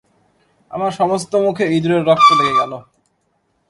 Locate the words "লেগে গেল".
2.39-2.71